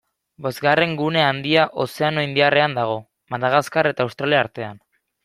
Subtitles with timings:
[0.43, 2.97] Bosgarren gune handia Ozeano Indiarrean dago,
[3.35, 4.81] Madagaskar eta Australia artean.